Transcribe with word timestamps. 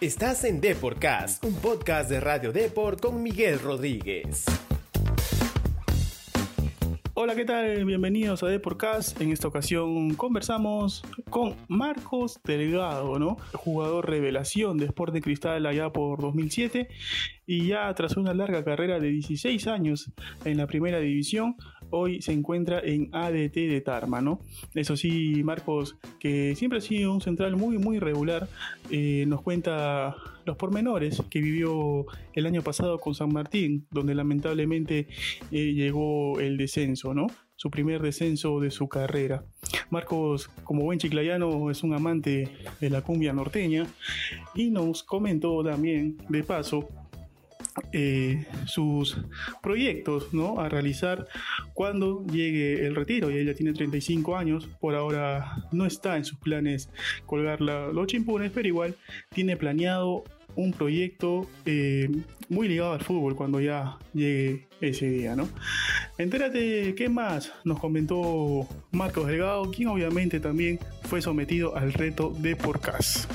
Estás 0.00 0.44
en 0.44 0.62
Deporcast, 0.62 1.44
un 1.44 1.54
podcast 1.56 2.08
de 2.08 2.20
Radio 2.20 2.52
Deport 2.52 3.02
con 3.02 3.22
Miguel 3.22 3.58
Rodríguez. 3.60 4.46
Hola, 7.12 7.34
¿qué 7.34 7.44
tal? 7.44 7.84
Bienvenidos 7.84 8.42
a 8.42 8.46
Deporcast. 8.46 9.20
En 9.20 9.30
esta 9.30 9.48
ocasión 9.48 10.14
conversamos 10.14 11.02
con 11.28 11.54
Marcos 11.68 12.40
Delgado, 12.42 13.18
¿no? 13.18 13.36
Jugador 13.52 14.08
revelación 14.08 14.78
de 14.78 14.86
Sport 14.86 15.12
de 15.12 15.20
Cristal 15.20 15.66
allá 15.66 15.92
por 15.92 16.22
2007 16.22 16.88
y 17.46 17.66
ya 17.66 17.92
tras 17.92 18.16
una 18.16 18.32
larga 18.32 18.64
carrera 18.64 19.00
de 19.00 19.10
16 19.10 19.66
años 19.66 20.10
en 20.46 20.56
la 20.56 20.66
primera 20.66 20.98
división, 20.98 21.56
hoy 21.90 22.22
se 22.22 22.32
encuentra 22.32 22.80
en 22.80 23.08
ADT 23.12 23.54
de 23.54 23.80
Tarma, 23.80 24.20
¿no? 24.20 24.40
Eso 24.74 24.96
sí, 24.96 25.42
Marcos, 25.44 25.96
que 26.18 26.54
siempre 26.56 26.78
ha 26.78 26.82
sido 26.82 27.12
un 27.12 27.20
central 27.20 27.56
muy, 27.56 27.78
muy 27.78 27.98
regular, 27.98 28.48
eh, 28.90 29.24
nos 29.26 29.42
cuenta 29.42 30.16
los 30.44 30.56
pormenores 30.56 31.22
que 31.30 31.40
vivió 31.40 32.06
el 32.34 32.46
año 32.46 32.62
pasado 32.62 32.98
con 32.98 33.14
San 33.14 33.32
Martín, 33.32 33.86
donde 33.90 34.14
lamentablemente 34.14 35.08
eh, 35.50 35.72
llegó 35.72 36.40
el 36.40 36.56
descenso, 36.56 37.14
¿no? 37.14 37.26
Su 37.56 37.70
primer 37.70 38.00
descenso 38.00 38.58
de 38.58 38.70
su 38.70 38.88
carrera. 38.88 39.44
Marcos, 39.90 40.48
como 40.64 40.84
buen 40.84 40.98
chiclayano, 40.98 41.70
es 41.70 41.82
un 41.82 41.92
amante 41.92 42.48
de 42.80 42.90
la 42.90 43.02
cumbia 43.02 43.32
norteña 43.32 43.86
y 44.54 44.70
nos 44.70 45.02
comentó 45.02 45.62
también, 45.62 46.16
de 46.28 46.42
paso, 46.42 46.88
eh, 47.92 48.46
sus 48.66 49.18
proyectos 49.62 50.32
¿no? 50.32 50.60
a 50.60 50.68
realizar 50.68 51.26
cuando 51.74 52.24
llegue 52.26 52.86
el 52.86 52.94
retiro. 52.94 53.30
Y 53.30 53.38
ella 53.38 53.54
tiene 53.54 53.72
35 53.72 54.36
años, 54.36 54.68
por 54.80 54.94
ahora 54.94 55.66
no 55.72 55.86
está 55.86 56.16
en 56.16 56.24
sus 56.24 56.38
planes 56.38 56.90
colgar 57.26 57.60
los 57.60 58.06
chimpunes, 58.06 58.50
pero 58.52 58.68
igual 58.68 58.96
tiene 59.30 59.56
planeado 59.56 60.24
un 60.56 60.72
proyecto 60.72 61.46
eh, 61.64 62.08
muy 62.48 62.68
ligado 62.68 62.92
al 62.92 63.02
fútbol 63.02 63.36
cuando 63.36 63.60
ya 63.60 63.98
llegue 64.12 64.66
ese 64.80 65.08
día, 65.08 65.36
¿no? 65.36 65.48
Entérate 66.18 66.94
qué 66.94 67.08
más 67.08 67.52
nos 67.64 67.78
comentó 67.78 68.66
Marcos 68.90 69.26
Delgado, 69.26 69.70
quien 69.70 69.88
obviamente 69.88 70.40
también 70.40 70.78
fue 71.04 71.22
sometido 71.22 71.76
al 71.76 71.92
reto 71.92 72.30
de 72.30 72.56
Porcas. 72.56 73.28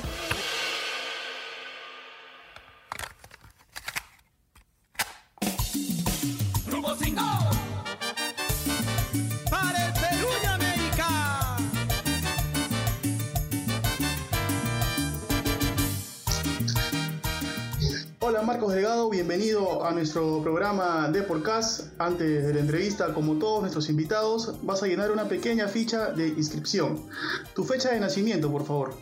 Marcos 18.25 18.73
Delgado, 18.73 19.07
bienvenido 19.11 19.85
a 19.85 19.91
nuestro 19.91 20.41
programa 20.41 21.09
de 21.09 21.21
podcast. 21.21 21.91
Antes 22.01 22.43
de 22.47 22.55
la 22.55 22.59
entrevista, 22.59 23.13
como 23.13 23.37
todos 23.37 23.61
nuestros 23.61 23.87
invitados, 23.87 24.65
vas 24.65 24.81
a 24.81 24.87
llenar 24.87 25.11
una 25.11 25.25
pequeña 25.25 25.67
ficha 25.67 26.07
de 26.07 26.29
inscripción. 26.29 27.07
Tu 27.53 27.63
fecha 27.63 27.91
de 27.91 27.99
nacimiento, 27.99 28.51
por 28.51 28.65
favor. 28.65 28.95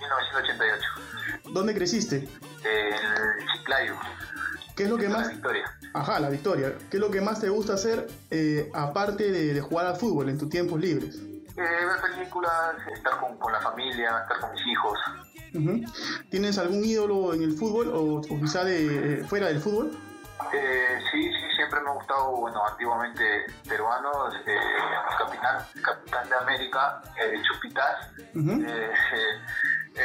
1702-1988. 0.00 1.52
¿Dónde 1.52 1.74
creciste? 1.74 2.28
En 2.64 3.46
Chiclayo. 3.54 3.94
¿Qué 4.74 4.82
es 4.82 4.90
lo 4.90 4.98
que 4.98 5.08
más... 5.08 5.28
La 5.28 5.32
Victoria. 5.32 5.78
Ajá, 5.94 6.18
la 6.18 6.28
Victoria. 6.28 6.74
¿Qué 6.90 6.96
es 6.96 7.00
lo 7.00 7.12
que 7.12 7.20
más 7.20 7.40
te 7.40 7.50
gusta 7.50 7.74
hacer 7.74 8.08
eh, 8.30 8.68
aparte 8.74 9.30
de, 9.30 9.60
jugar 9.60 9.86
al 9.86 9.94
fútbol 9.94 10.28
en 10.28 10.38
tus 10.38 10.50
tiempos 10.50 10.80
libres? 10.80 11.20
Eh, 11.20 11.54
ver 11.56 12.00
películas, 12.16 12.74
estar 12.92 13.20
con, 13.20 13.38
con 13.38 13.52
la 13.52 13.60
familia, 13.60 14.22
estar 14.22 14.40
con 14.40 14.50
mis 14.54 14.66
hijos. 14.66 14.98
¿Tienes 16.30 16.58
algún 16.58 16.84
ídolo 16.84 17.34
en 17.34 17.42
el 17.42 17.52
fútbol 17.52 17.90
o, 17.94 18.20
quizá 18.40 18.64
de, 18.64 19.20
eh, 19.20 19.24
fuera 19.24 19.48
del 19.48 19.60
fútbol? 19.60 19.90
Eh, 20.52 20.98
sí, 21.10 21.22
sí, 21.22 21.56
siempre 21.56 21.80
me 21.80 21.90
ha 21.90 21.92
gustado, 21.92 22.36
bueno, 22.36 22.66
antiguamente 22.66 23.22
peruano, 23.68 24.10
eh, 24.46 24.56
capitán, 25.18 25.64
capitán 25.82 26.28
de 26.28 26.34
América, 26.36 27.02
eh, 27.20 27.40
Chupitas, 27.42 28.10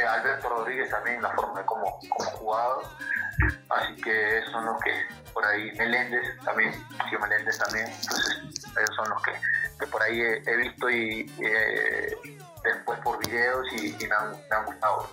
Alberto 0.08 0.48
Rodríguez 0.48 0.90
también, 0.90 1.22
la 1.22 1.30
forma 1.30 1.60
de 1.60 1.66
cómo, 1.66 1.98
cómo 2.08 2.30
jugado, 2.30 2.82
así 3.70 4.02
que 4.02 4.38
esos 4.38 4.52
son 4.52 4.66
los 4.66 4.80
que, 4.82 4.92
por 5.32 5.44
ahí, 5.44 5.72
Meléndez 5.76 6.22
también, 6.44 6.72
sí, 6.72 7.16
Meléndez 7.20 7.58
también, 7.58 7.86
entonces 7.86 8.38
esos 8.80 8.96
son 8.96 9.08
los 9.08 9.22
que, 9.22 9.32
que 9.78 9.86
por 9.86 10.02
ahí 10.02 10.20
he, 10.20 10.56
visto 10.56 10.90
y 10.90 11.30
después 12.62 12.98
por 13.00 13.18
videos 13.26 13.66
y, 13.72 14.06
me, 14.06 14.14
han, 14.14 14.64
gustado. 14.66 15.08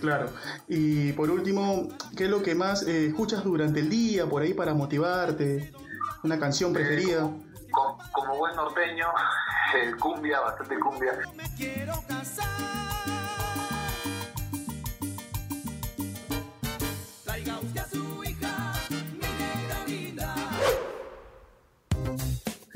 Claro. 0.00 0.30
Y 0.66 1.12
por 1.12 1.30
último, 1.30 1.88
¿qué 2.16 2.24
es 2.24 2.30
lo 2.30 2.42
que 2.42 2.54
más 2.54 2.82
eh, 2.82 3.06
escuchas 3.06 3.44
durante 3.44 3.80
el 3.80 3.90
día 3.90 4.26
por 4.26 4.42
ahí 4.42 4.54
para 4.54 4.74
motivarte? 4.74 5.72
¿Una 6.22 6.38
canción 6.38 6.72
preferida? 6.72 7.24
Eh, 7.26 7.72
como, 8.12 8.36
buen 8.36 8.56
norteño, 8.56 9.06
el 9.82 9.96
cumbia, 9.96 10.40
bastante 10.40 10.78
cumbia. 10.78 11.12
Me 11.36 11.44
quiero 11.56 11.94
casar. 12.08 12.87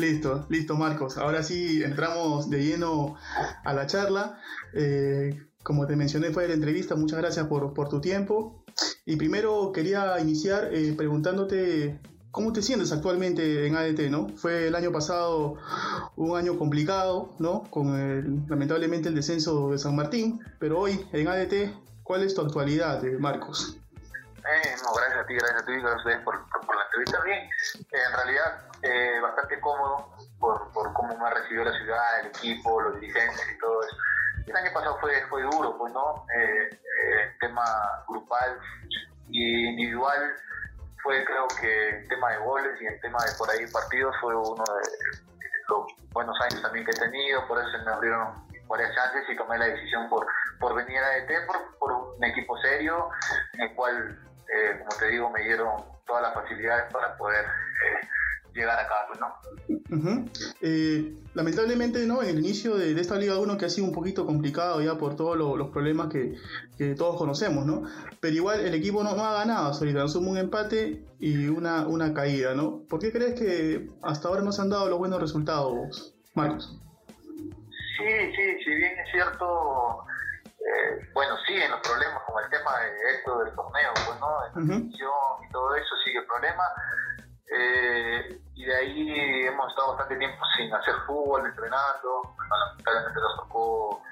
Listo, 0.02 0.46
listo 0.48 0.74
Marcos. 0.74 1.16
Ahora 1.16 1.44
sí 1.44 1.80
entramos 1.84 2.50
de 2.50 2.64
lleno 2.64 3.16
a 3.62 3.72
la 3.72 3.86
charla. 3.86 4.36
Eh, 4.74 5.46
como 5.62 5.86
te 5.86 5.94
mencioné 5.94 6.32
fue 6.32 6.48
la 6.48 6.54
entrevista, 6.54 6.96
muchas 6.96 7.20
gracias 7.20 7.46
por, 7.46 7.88
tu 7.88 8.00
tiempo. 8.00 8.64
Y 9.06 9.14
primero 9.14 9.70
quería 9.70 10.18
iniciar 10.18 10.70
eh, 10.72 10.92
preguntándote 10.96 12.00
cómo 12.32 12.52
te 12.52 12.62
sientes 12.62 12.90
actualmente 12.90 13.64
en 13.68 13.76
ADT, 13.76 14.10
¿no? 14.10 14.28
Fue 14.30 14.66
el 14.66 14.74
año 14.74 14.90
pasado 14.90 15.58
un 16.16 16.36
año 16.36 16.58
complicado, 16.58 17.32
¿no? 17.38 17.62
Con 17.70 17.94
el, 17.94 18.42
lamentablemente 18.48 19.08
el 19.08 19.14
descenso 19.14 19.70
de 19.70 19.78
San 19.78 19.94
Martín, 19.94 20.40
pero 20.58 20.80
hoy 20.80 21.06
en 21.12 21.28
ADT, 21.28 21.76
¿cuál 22.02 22.24
es 22.24 22.34
tu 22.34 22.40
actualidad, 22.40 23.04
eh, 23.04 23.18
Marcos? 23.20 23.78
Eh, 24.38 24.74
no, 24.82 24.94
gracias 24.94 25.22
a 25.22 25.26
ti, 25.26 25.34
gracias 25.34 25.62
a 25.62 25.64
ti, 25.64 25.72
gracias 25.74 25.92
a 25.92 25.96
ustedes 25.98 26.20
por, 26.24 26.34
por, 26.66 26.74
la 26.74 26.82
entrevista. 26.86 27.22
Bien, 27.24 27.38
en 27.92 28.16
realidad 28.16 28.71
eh, 28.82 29.20
bastante 29.20 29.60
cómodo 29.60 30.14
por, 30.38 30.72
por 30.72 30.92
cómo 30.92 31.16
me 31.16 31.26
ha 31.26 31.30
recibido 31.30 31.64
la 31.64 31.72
ciudad, 31.78 32.20
el 32.20 32.26
equipo, 32.28 32.80
los 32.80 33.00
dirigentes 33.00 33.46
y 33.54 33.58
todo 33.58 33.82
eso. 33.82 33.96
El 34.46 34.56
año 34.56 34.72
pasado 34.72 34.98
fue, 35.00 35.12
fue 35.28 35.42
duro, 35.42 35.76
pues, 35.78 35.92
¿no? 35.92 36.26
Eh, 36.36 36.68
eh 36.70 37.36
tema 37.40 37.64
grupal 38.08 38.58
y 39.28 39.68
individual 39.68 40.34
fue, 41.02 41.24
creo 41.24 41.46
que, 41.60 41.88
el 41.98 42.08
tema 42.08 42.30
de 42.30 42.38
goles 42.38 42.80
y 42.80 42.86
el 42.86 43.00
tema 43.00 43.18
de 43.24 43.32
por 43.36 43.50
ahí 43.50 43.66
partidos 43.66 44.14
fue 44.20 44.34
uno 44.34 44.64
de, 44.64 45.42
los 45.68 45.86
buenos 46.12 46.36
años 46.40 46.60
también 46.62 46.84
que 46.84 46.90
he 46.90 46.94
tenido, 46.94 47.46
por 47.46 47.58
eso 47.58 47.70
se 47.70 47.78
me 47.78 47.90
abrieron 47.92 48.34
varias 48.68 48.94
chances 48.94 49.22
y 49.28 49.36
tomé 49.36 49.58
la 49.58 49.66
decisión 49.66 50.08
por, 50.08 50.26
por 50.58 50.74
venir 50.74 50.98
a 50.98 51.16
ET, 51.18 51.46
por, 51.46 51.78
por 51.78 51.92
un 51.92 52.24
equipo 52.24 52.56
serio, 52.58 53.08
en 53.54 53.60
el 53.62 53.74
cual 53.74 54.18
eh, 54.52 54.78
como 54.78 54.90
te 54.98 55.08
digo, 55.08 55.30
me 55.30 55.42
dieron 55.42 55.82
todas 56.06 56.22
las 56.22 56.34
facilidades 56.34 56.92
para 56.92 57.16
poder 57.16 57.44
eh, 57.44 58.08
llegar 58.54 58.78
acá, 58.78 58.94
pues, 59.08 59.20
¿no? 59.20 60.24
Eh, 60.60 61.14
lamentablemente, 61.34 62.06
¿no? 62.06 62.22
En 62.22 62.30
el 62.30 62.38
inicio 62.38 62.76
de, 62.76 62.98
esta 63.00 63.16
Liga 63.16 63.38
1 63.38 63.58
que 63.58 63.66
ha 63.66 63.70
sido 63.70 63.86
un 63.86 63.92
poquito 63.92 64.26
complicado 64.26 64.80
ya 64.80 64.96
por 64.96 65.16
todos 65.16 65.36
los 65.36 65.70
problemas 65.70 66.08
que, 66.08 66.38
todos 66.96 67.16
conocemos, 67.16 67.64
¿no? 67.64 67.84
Pero 68.20 68.34
igual 68.34 68.60
el 68.60 68.74
equipo 68.74 69.04
no, 69.04 69.10
ha 69.10 69.34
ganado 69.34 69.72
ahorita, 69.72 70.08
suma 70.08 70.30
un 70.30 70.38
empate 70.38 71.04
y 71.20 71.46
una, 71.46 71.86
una 71.86 72.12
caída, 72.12 72.54
¿no? 72.54 72.82
¿Por 72.88 73.00
qué 73.00 73.12
crees 73.12 73.38
que 73.38 73.88
hasta 74.02 74.28
ahora 74.28 74.42
no 74.42 74.50
se 74.50 74.62
han 74.62 74.70
dado 74.70 74.88
los 74.88 74.98
buenos 74.98 75.20
resultados, 75.20 76.14
Marcos? 76.34 76.80
Sí, 77.98 78.32
sí, 78.34 78.64
si 78.64 78.74
bien 78.74 78.98
es 78.98 79.12
cierto, 79.12 80.04
eh, 80.58 81.08
bueno, 81.14 81.36
siguen 81.46 81.70
los 81.70 81.80
problemas 81.80 82.22
con 82.26 82.42
el 82.42 82.50
tema 82.50 82.80
de 82.80 83.14
esto 83.16 83.38
del 83.44 83.54
torneo, 83.54 83.92
pues, 83.94 84.20
¿no? 84.20 84.60
En 84.60 84.68
la 84.68 84.96
y 84.96 85.52
todo 85.52 85.76
eso 85.76 85.94
sigue 86.04 86.18
el 86.18 86.26
problema. 86.26 86.64
Eh, 87.54 88.40
y 88.54 88.64
de 88.64 88.76
ahí 88.76 89.46
hemos 89.46 89.68
estado 89.68 89.88
bastante 89.88 90.16
tiempo 90.16 90.44
sin 90.56 90.72
hacer 90.72 90.94
fútbol, 91.06 91.46
entrenando. 91.46 92.34
lamentablemente 92.50 93.20
nos 93.20 93.36
tocó 93.36 94.02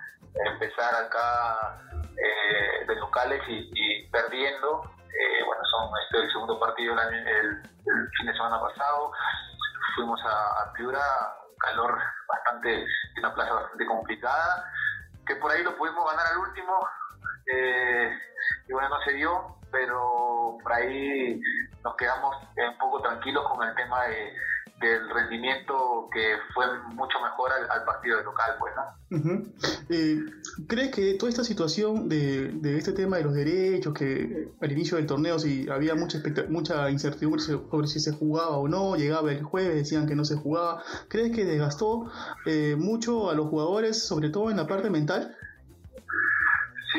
empezar 0.53 0.95
acá 0.95 1.81
eh, 2.17 2.87
de 2.87 2.95
locales 2.97 3.43
y, 3.49 4.07
perdiendo. 4.11 4.83
bueno, 5.47 5.65
son 5.71 5.91
este 6.05 6.25
el 6.25 6.33
segundo 6.33 6.59
partido 6.59 6.95
el, 6.95 7.63
fin 8.19 8.27
de 8.27 8.33
semana 8.33 8.61
pasado. 8.61 9.13
Fuimos 9.95 10.21
a, 10.25 10.63
a 10.63 10.73
Piura, 10.73 11.01
calor 11.59 11.99
bastante, 12.29 12.87
una 13.19 13.35
plaza 13.35 13.55
bastante 13.55 13.87
complicada 13.87 14.71
que 15.31 15.37
por 15.37 15.51
ahí 15.53 15.63
lo 15.63 15.77
pudimos 15.77 16.05
ganar 16.11 16.27
al 16.27 16.39
último, 16.39 16.89
eh, 17.53 18.19
y 18.67 18.73
bueno, 18.73 18.89
no 18.89 19.01
se 19.03 19.13
dio, 19.13 19.57
pero 19.71 20.59
por 20.61 20.73
ahí 20.73 21.41
nos 21.85 21.97
quedamos 21.97 22.37
un 22.57 22.79
poco 22.79 23.01
tranquilos 23.03 23.45
con 23.49 23.67
el 23.67 23.75
tema 23.75 24.05
de, 24.05 24.33
del 24.81 25.11
rendimiento 25.11 26.09
que 26.11 26.37
fue 26.55 26.65
mucho 26.95 27.21
mejor 27.21 27.51
al, 27.53 27.85
partido 27.85 28.17
de 28.17 28.25
local, 28.25 28.57
pues, 28.59 28.73
¿no? 28.75 29.43
Eh, 29.91 30.21
¿Crees 30.67 30.91
que 30.91 31.15
toda 31.15 31.29
esta 31.29 31.45
situación 31.45 32.09
de, 32.09 32.49
de, 32.49 32.79
este 32.79 32.93
tema 32.93 33.19
de 33.19 33.25
los 33.25 33.35
derechos, 33.35 33.93
que 33.93 34.49
al 34.61 34.73
inicio 34.73 34.97
del 34.97 35.07
torneo 35.07 35.39
si 35.39 35.69
había 35.69 35.95
mucha 35.95 36.19
mucha 36.49 36.91
incertidumbre 36.91 37.43
sobre 37.43 37.89
si 37.89 38.01
se 38.01 38.13
jugaba 38.13 38.57
o 38.57 38.69
no, 38.69 38.97
llegaba 38.97 39.31
el 39.33 39.43
jueves, 39.43 39.75
decían 39.75 40.07
que 40.07 40.17
no 40.17 40.25
se 40.25 40.37
jugaba, 40.37 40.83
¿crees 41.09 41.35
que 41.35 41.45
desgastó 41.45 42.11
eh, 42.47 42.75
mucho 42.79 43.29
a 43.29 43.35
los 43.35 43.49
jugadores, 43.49 44.03
sobre 44.03 44.31
todo 44.31 44.51
en 44.51 44.57
la 44.57 44.67
parte 44.67 44.89
mental? 44.89 45.37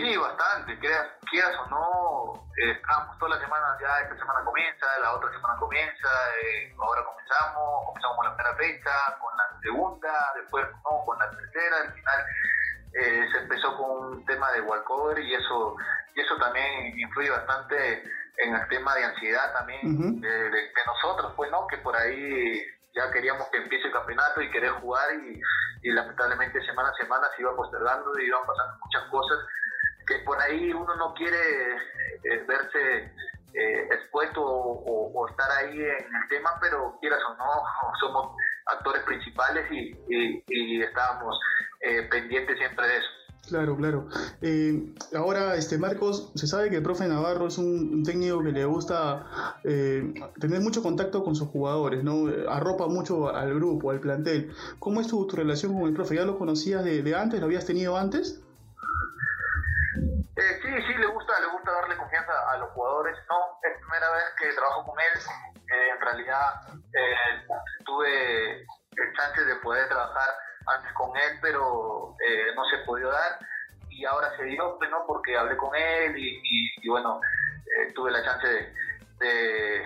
Sí, 0.01 0.17
bastante, 0.17 0.79
quieras, 0.79 1.09
quieras 1.29 1.55
o 1.59 1.69
no, 1.69 2.49
eh, 2.57 2.71
estábamos 2.71 3.19
todas 3.19 3.35
las 3.37 3.43
semanas, 3.45 3.77
ya 3.79 3.99
esta 4.01 4.17
semana 4.17 4.43
comienza, 4.43 4.85
la 4.99 5.13
otra 5.13 5.31
semana 5.31 5.59
comienza, 5.59 6.09
eh, 6.41 6.73
ahora 6.81 7.05
comenzamos, 7.05 7.85
comenzamos 7.85 8.17
con 8.17 8.25
la 8.25 8.35
primera 8.35 8.55
fecha, 8.55 8.91
con 9.21 9.37
la 9.37 9.61
segunda, 9.61 10.33
después 10.41 10.65
no, 10.83 11.05
con 11.05 11.19
la 11.19 11.29
tercera, 11.29 11.77
al 11.85 11.93
final 11.93 12.25
eh, 12.93 13.29
se 13.31 13.37
empezó 13.43 13.77
con 13.77 13.91
un 13.91 14.25
tema 14.25 14.51
de 14.53 14.61
walkover 14.61 15.19
y 15.19 15.35
eso, 15.35 15.75
y 16.15 16.21
eso 16.21 16.35
también 16.37 16.97
influye 16.97 17.29
bastante 17.29 18.03
en 18.37 18.55
el 18.55 18.67
tema 18.69 18.95
de 18.95 19.05
ansiedad 19.05 19.53
también 19.53 20.19
de, 20.19 20.71
nosotros, 20.87 21.31
pues 21.35 21.51
no, 21.51 21.67
que 21.67 21.77
por 21.77 21.95
ahí 21.95 22.59
ya 22.95 23.11
queríamos 23.11 23.47
que 23.49 23.57
empiece 23.57 23.85
el 23.85 23.93
campeonato 23.93 24.41
y 24.41 24.49
querer 24.49 24.71
jugar 24.81 25.13
y, 25.13 25.39
y 25.83 25.91
lamentablemente 25.91 26.65
semana 26.65 26.89
a 26.89 26.95
semana 26.95 27.27
se 27.35 27.43
iba 27.43 27.55
postergando 27.55 28.17
y 28.17 28.25
iban 28.25 28.45
pasando 28.47 28.77
muchas 28.83 29.03
cosas 29.11 29.37
por 30.19 30.39
ahí 30.41 30.71
uno 30.71 30.95
no 30.95 31.13
quiere 31.13 31.37
eh, 32.23 32.45
verse 32.47 33.13
eh, 33.53 33.87
expuesto 33.91 34.41
o, 34.43 35.27
estar 35.27 35.49
ahí 35.51 35.77
en 35.77 36.15
el 36.15 36.29
tema, 36.29 36.51
pero 36.61 36.97
quieras 36.99 37.19
o 37.29 37.35
no, 37.35 37.63
somos 37.99 38.35
actores 38.65 39.03
principales 39.03 39.65
y, 39.71 40.81
estábamos 40.81 41.39
eh, 41.81 42.07
pendientes 42.09 42.57
siempre 42.57 42.87
de 42.87 42.97
eso. 42.97 43.07
Claro, 43.47 43.75
claro. 43.75 44.07
ahora, 45.15 45.55
este 45.55 45.77
Marcos, 45.77 46.31
se 46.35 46.47
sabe 46.47 46.69
que 46.69 46.77
el 46.77 46.83
profe 46.83 47.07
Navarro 47.07 47.47
es 47.47 47.57
un, 47.57 48.03
técnico 48.03 48.43
que 48.43 48.51
le 48.51 48.65
gusta 48.65 49.57
tener 49.63 50.61
mucho 50.61 50.83
contacto 50.83 51.23
con 51.23 51.35
sus 51.35 51.49
jugadores, 51.49 52.03
¿no? 52.03 52.27
Arropa 52.49 52.87
mucho 52.87 53.33
al 53.35 53.53
grupo, 53.55 53.91
al 53.91 53.99
plantel. 53.99 54.53
¿Cómo 54.79 55.01
es 55.01 55.07
tu, 55.07 55.27
relación 55.27 55.73
con 55.73 55.87
el 55.87 55.93
profe? 55.93 56.15
¿Ya 56.15 56.23
lo 56.23 56.37
conocías 56.37 56.83
de 56.83 57.15
antes? 57.15 57.39
¿Lo 57.39 57.47
habías 57.47 57.65
tenido 57.65 57.97
antes? 57.97 58.41
Eh, 60.35 60.59
sí, 60.61 60.69
sí, 60.87 60.93
le 60.97 61.07
gusta, 61.07 61.39
le 61.39 61.47
gusta 61.47 61.71
darle 61.71 61.97
confianza 61.97 62.31
a 62.51 62.57
los 62.57 62.69
jugadores. 62.71 63.17
No, 63.29 63.59
es 63.63 63.77
primera 63.79 64.11
vez 64.11 64.23
que 64.39 64.53
trabajo 64.53 64.85
con 64.85 64.99
él. 64.99 65.19
Eh, 65.71 65.89
en 65.89 66.01
realidad 66.01 66.61
eh, 66.93 67.45
tuve 67.85 68.61
el 68.61 69.13
chance 69.15 69.45
de 69.45 69.55
poder 69.57 69.87
trabajar 69.87 70.29
antes 70.67 70.91
con 70.93 71.15
él, 71.17 71.39
pero 71.41 72.15
no 72.55 72.65
se 72.69 72.77
pudo 72.85 73.11
dar. 73.11 73.39
Y 73.89 74.05
ahora 74.05 74.35
se 74.37 74.43
dio, 74.45 74.77
pues, 74.77 74.89
¿no? 74.89 75.05
porque 75.05 75.37
hablé 75.37 75.57
con 75.57 75.75
él 75.75 76.15
y, 76.17 76.87
bueno, 76.87 77.19
tuve 77.93 78.11
la 78.11 78.23
chance 78.23 78.73
de, 79.19 79.85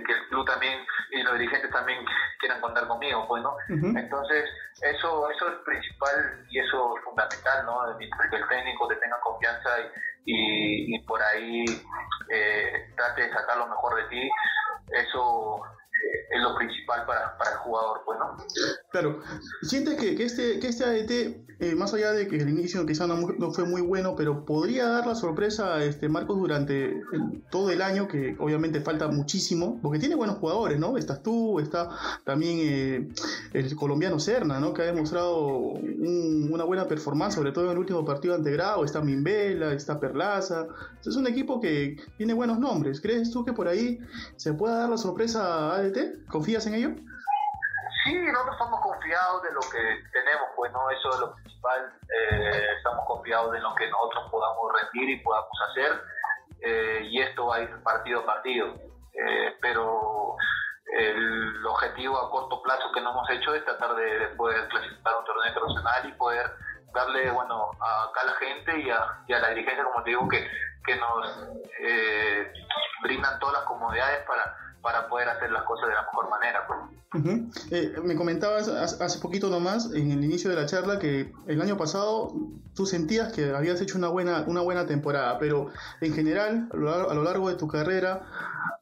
que 0.00 0.12
el 0.12 0.28
club 0.28 0.46
también 0.46 0.80
y 1.10 1.22
los 1.22 1.34
dirigentes 1.34 1.70
también 1.70 1.98
quieran 2.38 2.60
contar 2.60 2.86
conmigo, 2.88 3.26
pues, 3.28 3.42
¿no? 3.42 3.56
Entonces, 3.68 4.44
eso, 4.80 5.30
eso 5.30 5.48
es 5.48 5.54
principal 5.64 6.46
y 6.48 6.58
eso 6.60 6.96
es 6.96 7.04
fundamental, 7.04 7.66
¿no? 7.66 7.98
Que 7.98 8.36
el 8.36 8.48
técnico 8.48 8.88
te 8.88 8.96
tenga 8.96 9.20
confianza 9.20 9.70
y, 10.24 10.94
y, 10.94 10.98
por 11.00 11.20
ahí 11.22 11.64
eh, 12.30 12.92
trate 12.96 13.22
de 13.22 13.32
sacar 13.32 13.58
lo 13.58 13.66
mejor 13.66 13.96
de 13.96 14.08
ti. 14.08 14.30
Eso 14.92 15.62
es 16.30 16.40
lo 16.40 16.56
principal 16.56 17.04
para, 17.06 17.36
para 17.36 17.50
el 17.50 17.56
jugador, 17.58 18.02
pues, 18.04 18.18
¿no? 18.18 18.36
Claro, 18.92 19.20
sientes 19.62 19.94
que, 19.96 20.22
este, 20.22 20.60
que 20.60 20.68
este 20.68 20.84
ADT, 20.84 21.10
eh, 21.60 21.74
más 21.74 21.94
allá 21.94 22.12
de 22.12 22.28
que 22.28 22.36
el 22.36 22.50
inicio 22.50 22.84
quizá 22.84 23.06
no, 23.06 23.50
fue 23.50 23.64
muy 23.64 23.80
bueno, 23.80 24.14
pero 24.14 24.44
podría 24.44 24.86
dar 24.86 25.06
la 25.06 25.14
sorpresa 25.14 25.76
a 25.76 25.84
este 25.84 26.10
Marcos 26.10 26.36
durante 26.38 27.08
todo 27.48 27.70
el 27.70 27.80
año, 27.80 28.06
que 28.06 28.36
obviamente 28.38 28.82
falta 28.82 29.08
muchísimo, 29.08 29.80
porque 29.80 29.98
tiene 29.98 30.14
buenos 30.14 30.36
jugadores, 30.36 30.78
¿no? 30.78 30.98
Estás 30.98 31.22
tú, 31.22 31.58
está 31.58 31.88
también 32.24 32.58
eh, 32.60 33.08
el 33.54 33.74
colombiano 33.76 34.18
Serna, 34.18 34.60
¿no? 34.60 34.74
Que 34.74 34.82
ha 34.82 34.84
demostrado 34.84 35.48
una 35.48 36.64
buena 36.64 36.86
performance, 36.86 37.34
sobre 37.36 37.52
todo 37.52 37.64
en 37.64 37.70
el 37.70 37.78
último 37.78 38.04
partido 38.04 38.34
ante 38.34 38.54
está 38.84 39.00
Mimbela, 39.00 39.72
está 39.72 39.98
Perlaza, 39.98 40.66
es 41.00 41.16
un 41.16 41.26
equipo 41.26 41.62
que 41.62 41.96
tiene 42.18 42.34
buenos 42.34 42.58
nombres. 42.58 43.00
¿Crees 43.00 43.30
tú 43.30 43.42
que 43.42 43.54
por 43.54 43.68
ahí 43.68 44.00
se 44.36 44.52
pueda 44.52 44.80
dar 44.80 44.90
la 44.90 44.98
sorpresa 44.98 45.72
a 45.72 45.76
ADT? 45.76 46.26
¿Confías 46.28 46.66
en 46.66 46.74
ello? 46.74 46.94
Sí, 48.04 48.18
nosotros 48.18 48.54
estamos 48.54 48.80
confiados 48.80 49.42
de 49.42 49.52
lo 49.52 49.60
que 49.60 50.02
tenemos, 50.12 50.48
pues 50.56 50.72
no, 50.72 50.90
eso 50.90 51.10
es 51.10 51.20
lo 51.20 51.34
principal. 51.34 51.92
Eh, 52.10 52.66
estamos 52.76 53.06
confiados 53.06 53.52
de 53.52 53.60
lo 53.60 53.74
que 53.76 53.88
nosotros 53.88 54.28
podamos 54.30 54.72
rendir 54.72 55.10
y 55.10 55.22
podamos 55.22 55.52
hacer. 55.70 56.02
Eh, 56.62 57.00
y 57.04 57.20
esto 57.20 57.46
va 57.46 57.56
a 57.56 57.60
ir 57.60 57.82
partido 57.82 58.20
a 58.20 58.26
partido. 58.26 58.74
Eh, 59.14 59.56
pero 59.60 60.36
el 60.98 61.64
objetivo 61.64 62.18
a 62.18 62.30
corto 62.30 62.60
plazo 62.62 62.90
que 62.92 63.00
no 63.00 63.10
hemos 63.10 63.30
hecho 63.30 63.54
es 63.54 63.64
tratar 63.64 63.94
de, 63.94 64.28
poder 64.36 64.68
clasificar 64.68 65.16
un 65.18 65.24
torneo 65.24 65.46
internacional 65.46 66.08
y 66.08 66.12
poder 66.12 66.50
darle, 66.92 67.30
bueno, 67.30 67.70
acá 67.80 68.22
a 68.22 68.24
la 68.24 68.34
gente 68.34 68.80
y 68.80 68.90
a, 68.90 69.22
y 69.28 69.32
a 69.32 69.38
la 69.38 69.50
dirigencia, 69.50 69.84
como 69.84 70.02
te 70.02 70.10
digo, 70.10 70.28
que, 70.28 70.50
que 70.84 70.96
nos 70.96 71.48
brindan 73.02 73.38
todas 73.38 73.54
las 73.54 73.64
comodidades 73.64 74.26
para 74.26 74.61
para 74.82 75.08
poder 75.08 75.28
hacer 75.28 75.50
las 75.50 75.62
cosas 75.62 75.88
de 75.88 75.94
la 75.94 76.02
mejor 76.02 76.28
manera. 76.28 76.66
Pues. 76.66 76.78
Eh, 77.70 77.94
me 78.02 78.16
comentabas 78.16 78.68
hace 78.68 79.20
poquito 79.20 79.48
nomás, 79.48 79.92
en 79.94 80.10
el 80.10 80.24
inicio 80.24 80.50
de 80.50 80.56
la 80.56 80.66
charla, 80.66 80.98
que 80.98 81.32
el 81.46 81.62
año 81.62 81.76
pasado 81.76 82.32
tú 82.74 82.86
sentías 82.86 83.32
que 83.32 83.54
habías 83.54 83.80
hecho 83.80 83.96
una 83.96 84.08
buena, 84.08 84.44
una 84.46 84.60
buena 84.60 84.86
temporada, 84.86 85.38
pero 85.38 85.70
en 86.00 86.14
general, 86.14 86.68
a 86.72 87.14
lo, 87.14 87.22
largo 87.22 87.48
de 87.48 87.54
tu 87.54 87.68
carrera, 87.68 88.22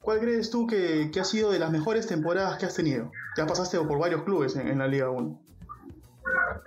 ¿cuál 0.00 0.20
crees 0.20 0.50
tú 0.50 0.66
que, 0.66 1.10
que, 1.12 1.20
ha 1.20 1.24
sido 1.24 1.50
de 1.50 1.58
las 1.58 1.70
mejores 1.70 2.06
temporadas 2.06 2.56
que 2.58 2.66
has 2.66 2.74
tenido? 2.74 3.10
Ya 3.36 3.46
pasaste 3.46 3.78
por 3.78 3.98
varios 3.98 4.22
clubes 4.22 4.56
en, 4.56 4.78
la 4.78 4.86
Liga 4.86 5.10
1. 5.10 5.40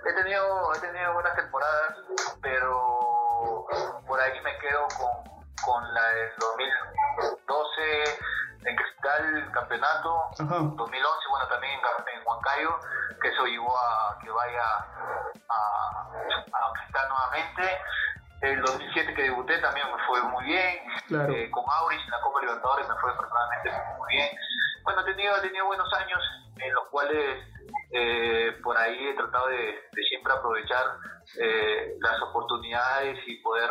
He 0.06 0.22
tenido, 0.22 0.74
he 0.74 0.78
tenido 0.78 1.12
buenas 1.14 1.34
temporadas, 1.34 1.98
pero 2.40 3.66
por 4.06 4.20
ahí 4.20 4.32
me 4.44 4.58
quedo 4.58 4.86
con, 4.98 5.34
con 5.64 5.94
la 5.94 6.06
del 6.14 6.30
2012 6.38 8.34
en 8.66 8.76
Cristal 9.14 9.50
campeonato, 9.52 10.28
2011, 10.38 11.28
bueno, 11.30 11.46
también 11.48 11.72
en, 11.74 12.26
Huancayo, 12.26 12.78
que 13.20 13.28
eso 13.28 13.46
llevó 13.46 13.76
a 13.76 14.18
que 14.20 14.30
vaya 14.30 14.62
a, 15.48 16.08
a 16.52 17.08
nuevamente. 17.08 17.78
El 18.40 18.60
2007 18.60 19.14
que 19.14 19.22
debuté 19.22 19.58
también 19.58 19.86
me 19.90 20.04
fue 20.06 20.22
muy 20.22 20.44
bien, 20.44 20.78
eh, 21.10 21.50
con 21.50 21.64
Auris 21.66 22.00
en 22.04 22.10
la 22.10 22.20
Copa 22.20 22.40
Libertadores 22.40 22.88
me 22.88 22.94
fue 22.96 23.16
personalmente 23.16 23.70
muy 23.98 24.08
bien. 24.08 24.28
Bueno, 24.82 25.00
he 25.00 25.04
tenido, 25.04 25.36
he 25.36 25.40
tenido 25.40 25.66
buenos 25.66 25.90
años 25.94 26.20
en 26.58 26.74
los 26.74 26.84
cuales 26.88 27.42
eh, 27.90 28.54
por 28.62 28.76
ahí 28.76 29.08
he 29.08 29.14
tratado 29.14 29.48
de, 29.48 29.80
siempre 30.08 30.32
aprovechar 30.32 30.84
eh, 31.38 31.94
las 32.00 32.20
oportunidades 32.20 33.18
y 33.26 33.36
poder 33.36 33.70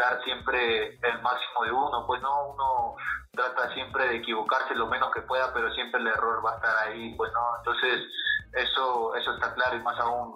dar 0.00 0.22
siempre 0.24 0.98
el 1.02 1.22
máximo 1.22 1.64
de 1.64 1.72
uno, 1.72 2.06
pues 2.06 2.20
no, 2.22 2.48
uno 2.48 2.96
trata 3.32 3.72
siempre 3.74 4.08
de 4.08 4.16
equivocarse 4.16 4.74
lo 4.74 4.86
menos 4.86 5.12
que 5.12 5.22
pueda, 5.22 5.52
pero 5.52 5.70
siempre 5.72 6.00
el 6.00 6.08
error 6.08 6.44
va 6.44 6.52
a 6.52 6.56
estar 6.56 6.88
ahí, 6.88 7.14
pues 7.16 7.32
no, 7.32 7.56
entonces 7.58 8.02
eso 8.52 9.14
eso 9.14 9.32
está 9.34 9.54
claro 9.54 9.76
y 9.76 9.82
más 9.82 9.98
aún 10.00 10.34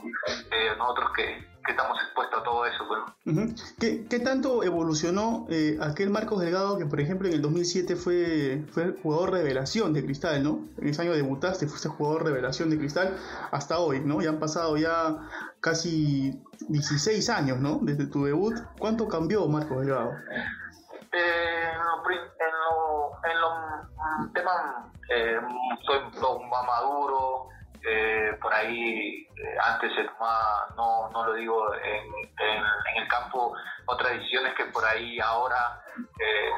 eh, 0.50 0.74
nosotros 0.78 1.10
que, 1.16 1.53
estamos 1.70 1.98
expuestos 2.02 2.40
a 2.40 2.42
todo 2.42 2.66
eso. 2.66 2.84
Pues. 2.86 3.76
¿Qué, 3.78 4.18
tanto 4.20 4.62
evolucionó 4.62 5.46
eh, 5.50 5.78
aquel 5.80 6.10
Marcos 6.10 6.40
Delgado 6.40 6.78
que 6.78 6.86
por 6.86 7.00
ejemplo 7.00 7.28
en 7.28 7.34
el 7.34 7.42
2007 7.42 7.96
fue, 7.96 8.64
fue 8.72 8.94
jugador 9.02 9.32
revelación 9.32 9.92
de 9.92 10.04
Cristal, 10.04 10.42
¿no? 10.42 10.60
En 10.78 10.88
ese 10.88 11.02
año 11.02 11.12
debutaste, 11.12 11.66
fuiste 11.66 11.88
jugador 11.88 12.24
revelación 12.24 12.70
de 12.70 12.78
Cristal 12.78 13.16
hasta 13.50 13.78
hoy, 13.78 14.00
¿no? 14.00 14.20
Ya 14.20 14.30
han 14.30 14.38
pasado 14.38 14.76
ya 14.76 15.18
casi 15.60 16.42
16 16.68 17.30
años, 17.30 17.58
¿no? 17.58 17.78
Desde 17.82 18.06
tu 18.06 18.24
debut. 18.24 18.54
¿Cuánto 18.78 19.08
cambió 19.08 19.46
Marcos 19.48 19.80
Delgado? 19.80 20.12
Eh, 21.12 21.70
en 22.12 22.50
lo, 22.50 23.12
en 23.24 23.40
lo, 23.40 24.32
tema, 24.32 24.90
eh, 25.08 25.40
soy 25.86 26.00
más 26.50 26.66
maduro, 26.66 27.48
eh, 27.86 28.36
por 28.40 28.52
ahí 28.52 29.26
antes 29.62 29.94
se 29.94 30.04
tomaba, 30.04 30.68
no, 30.76 31.08
no 31.10 31.26
lo 31.26 31.34
digo 31.34 31.74
en, 31.74 32.04
en, 32.38 33.02
el 33.02 33.08
campo, 33.08 33.54
otras 33.86 34.12
decisiones 34.12 34.54
que 34.54 34.64
por 34.66 34.84
ahí 34.84 35.18
ahora 35.20 35.82
eh, 36.20 36.50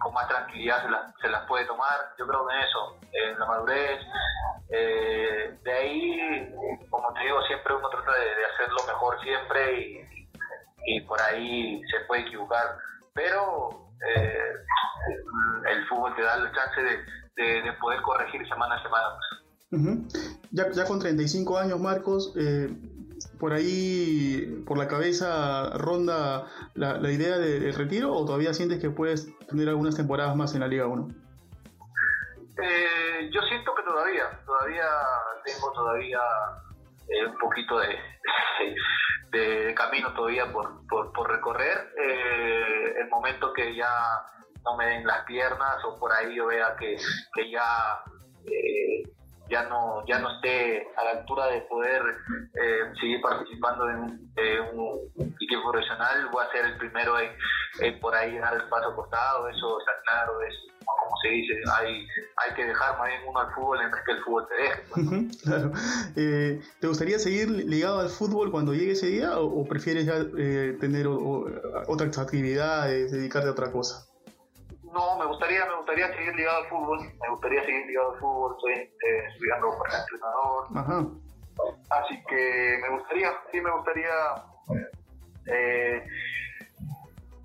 con 0.00 0.12
más 0.14 0.28
tranquilidad 0.28 0.82
se 0.82 0.90
las, 0.90 1.12
se 1.20 1.28
las 1.28 1.46
puede 1.46 1.64
tomar. 1.64 2.14
Yo 2.18 2.26
creo 2.26 2.46
que 2.46 2.54
en 2.54 2.60
eso, 2.60 2.96
en 3.12 3.38
la 3.38 3.46
madurez. 3.46 4.00
de 4.68 5.72
ahí, 5.72 6.54
como 6.90 7.12
te 7.14 7.20
digo, 7.20 7.42
siempre 7.42 7.74
uno 7.74 7.88
trata 7.88 8.12
de, 8.12 8.34
de 8.34 8.46
hacerlo 8.46 8.78
mejor 8.86 9.20
siempre 9.22 10.04
y, 10.86 11.00
por 11.02 11.20
ahí 11.20 11.82
se 11.90 12.00
puede 12.06 12.22
equivocar. 12.22 12.76
Pero 13.14 13.70
el 15.66 15.88
fútbol 15.88 16.14
te 16.16 16.22
da 16.22 16.36
la 16.36 16.52
chance 16.52 16.80
de, 16.80 17.62
de, 17.62 17.72
poder 17.74 18.00
corregir 18.02 18.46
semana 18.48 18.76
a 18.76 18.82
semana. 18.82 19.08
Ya, 20.50 20.70
ya 20.72 20.84
con 20.84 20.98
35 20.98 21.58
años, 21.58 21.80
Marcos, 21.80 22.32
eh, 22.36 22.68
por 23.38 23.52
ahí, 23.52 24.62
por 24.66 24.78
la 24.78 24.88
cabeza, 24.88 25.70
ronda 25.76 26.46
la, 26.74 27.10
idea 27.10 27.38
del 27.38 27.74
retiro 27.74 28.12
o 28.12 28.24
todavía 28.24 28.54
sientes 28.54 28.80
que 28.80 28.90
puedes 28.90 29.28
tener 29.46 29.68
algunas 29.68 29.96
temporadas 29.96 30.34
más 30.36 30.54
en 30.54 30.60
la 30.60 30.68
Liga 30.68 30.86
1? 30.86 31.08
Eh, 32.62 33.30
yo 33.32 33.40
siento 33.42 33.74
que 33.74 33.82
todavía, 33.82 34.24
todavía 34.44 34.86
tengo 35.44 35.72
todavía 35.72 36.20
eh, 37.08 37.26
un 37.26 37.38
poquito 37.38 37.78
de, 37.78 39.74
camino 39.74 40.12
todavía 40.14 40.52
por, 40.52 40.86
por, 40.88 41.30
recorrer. 41.30 41.92
Eh, 41.96 42.94
el 43.00 43.08
momento 43.08 43.52
que 43.52 43.76
ya 43.76 44.22
no 44.64 44.76
me 44.76 44.86
den 44.86 45.06
las 45.06 45.24
piernas 45.24 45.76
o 45.84 45.98
por 45.98 46.12
ahí 46.12 46.34
yo 46.34 46.46
vea 46.46 46.74
que, 46.76 46.96
que 47.34 47.50
ya 47.50 48.02
ya 49.50 49.64
no 49.68 50.04
ya 50.06 50.18
no 50.18 50.30
esté 50.36 50.86
a 50.96 51.04
la 51.04 51.10
altura 51.20 51.46
de 51.46 51.60
poder 51.62 52.02
seguir 53.00 53.20
participando 53.20 53.88
en, 53.88 53.98
un, 54.74 55.34
equipo 55.40 55.70
profesional, 55.70 56.28
voy 56.32 56.44
a 56.44 56.52
ser 56.52 56.66
el 56.66 56.76
primero 56.78 57.16
en, 57.18 58.00
por 58.00 58.14
ahí 58.14 58.36
dar 58.38 58.54
el 58.54 58.68
paso 58.68 58.94
costado, 58.94 59.48
eso 59.48 59.78
está 59.78 59.92
claro, 60.04 60.40
es 60.42 60.54
como 60.96 61.16
se 61.22 61.28
dice, 61.28 61.54
hay, 61.78 62.06
hay 62.36 62.54
que 62.54 62.64
dejar 62.64 62.98
más 62.98 63.08
bien 63.08 63.20
uno 63.26 63.40
al 63.40 63.54
fútbol 63.54 63.80
en 63.80 63.90
vez 63.90 64.00
que 64.04 64.12
el 64.12 64.24
fútbol 64.24 64.46
te 64.48 64.54
deje. 64.54 64.82
Pues, 64.88 65.42
claro. 65.42 65.72
Eh, 66.16 66.60
¿Te 66.80 66.86
gustaría 66.86 67.18
seguir 67.18 67.48
ligado 67.50 68.00
al 68.00 68.08
fútbol 68.08 68.50
cuando 68.50 68.74
llegue 68.74 68.92
ese 68.92 69.06
día 69.06 69.38
o, 69.38 69.64
prefieres 69.64 70.06
ya 70.06 70.14
eh, 70.36 70.76
tener 70.80 71.06
otras 71.06 72.18
actividades, 72.18 73.12
dedicarte 73.12 73.48
a 73.48 73.52
otra 73.52 73.70
cosa? 73.70 74.06
No, 74.82 75.18
me 75.18 75.26
gustaría, 75.26 75.64
me 75.66 75.76
gustaría 75.88 76.14
seguir 76.16 76.36
ligado 76.36 76.58
al 76.58 76.68
fútbol, 76.68 76.98
me 77.00 77.28
gustaría 77.30 77.64
seguir 77.64 77.86
ligado 77.86 78.12
al 78.12 78.18
fútbol, 78.18 78.56
estoy 78.56 78.72
eh, 78.74 79.26
estudiando 79.32 79.78
para 79.78 79.98
entrenador. 80.00 80.66
Ajá. 80.74 81.06
Así 81.90 82.22
que 82.28 82.78
me 82.82 82.90
gustaría, 82.90 83.32
sí 83.50 83.60
me 83.60 83.70
gustaría 83.70 84.10
eh, 85.46 86.06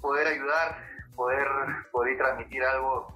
poder 0.02 0.28
ayudar, 0.28 0.78
poder, 1.16 1.48
poder 1.92 2.18
transmitir 2.18 2.64
algo 2.64 3.08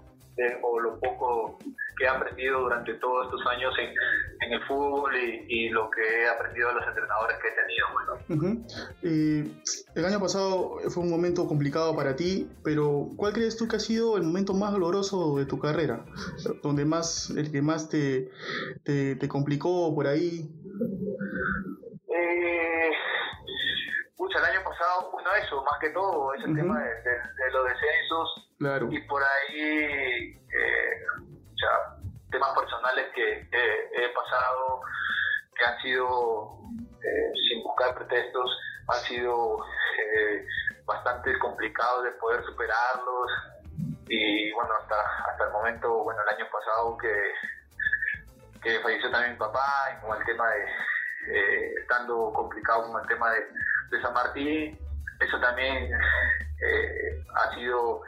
o 0.61 0.79
lo 0.79 0.99
poco 0.99 1.59
que 1.97 2.05
he 2.05 2.07
aprendido 2.07 2.61
durante 2.61 2.93
todos 2.95 3.25
estos 3.25 3.41
años 3.47 3.73
en, 3.79 4.53
el 4.53 4.63
fútbol 4.65 5.11
y, 5.15 5.69
lo 5.69 5.89
que 5.89 6.23
he 6.23 6.29
aprendido 6.29 6.69
de 6.69 6.75
los 6.75 6.87
entrenadores 6.87 7.37
que 7.41 7.47
he 7.49 7.51
tenido. 7.51 7.87
el 9.95 10.05
año 10.05 10.19
pasado 10.19 10.77
fue 10.89 11.03
un 11.03 11.09
momento 11.09 11.47
complicado 11.47 11.95
para 11.95 12.15
ti, 12.15 12.49
pero 12.63 13.09
¿cuál 13.17 13.33
crees 13.33 13.57
tú 13.57 13.67
que 13.67 13.75
ha 13.77 13.79
sido 13.79 14.17
el 14.17 14.23
momento 14.23 14.53
más 14.53 14.71
doloroso 14.71 15.37
de 15.37 15.45
tu 15.45 15.59
carrera? 15.59 16.05
Donde 16.63 16.85
más, 16.85 17.29
el 17.31 17.51
que 17.51 17.61
más 17.61 17.89
te, 17.89 18.29
te, 18.83 19.27
complicó 19.27 19.93
por 19.93 20.07
ahí. 20.07 20.49
Eh, 22.09 22.91
el 24.37 24.45
año 24.45 24.63
pasado, 24.63 25.11
bueno, 25.11 25.29
eso, 25.43 25.63
más 25.63 25.79
que 25.81 25.89
todo, 25.89 26.33
ese 26.35 26.45
tema 26.53 26.79
de, 26.79 26.89
de 26.89 27.51
los 27.51 27.65
descensos, 27.65 28.47
y 28.89 28.99
por 29.01 29.21
ahí, 29.21 30.35
temas 32.31 32.53
personales 32.55 33.07
que, 33.13 33.49
he 33.51 34.09
pasado, 34.09 34.81
que 35.55 35.65
han 35.65 35.81
sido, 35.81 36.59
eh, 37.03 37.31
sin 37.47 37.63
buscar 37.63 37.95
pretextos, 37.95 38.51
han 38.87 38.99
sido 39.01 39.65
eh, 39.99 40.45
bastante 40.85 41.37
complicados 41.39 42.03
de 42.03 42.11
poder 42.11 42.43
superarlos. 42.45 43.31
Y 44.09 44.51
bueno, 44.53 44.71
hasta, 44.79 44.95
hasta 45.29 45.45
el 45.45 45.51
momento, 45.51 46.03
bueno, 46.03 46.21
el 46.23 46.35
año 46.35 46.49
pasado 46.51 46.97
que, 46.97 48.61
que 48.61 48.79
falleció 48.79 49.11
también 49.11 49.33
mi 49.33 49.37
papá 49.37 49.97
y 49.97 50.05
con 50.05 50.17
el 50.17 50.25
tema 50.25 50.49
de, 50.49 50.63
eh, 51.33 51.73
estando 51.81 52.31
complicado 52.33 52.91
con 52.91 53.01
el 53.01 53.07
tema 53.07 53.31
de, 53.31 54.01
San 54.01 54.13
Martín, 54.13 54.77
eso 55.19 55.39
también 55.39 55.89
ha 57.35 57.55
sido 57.55 58.03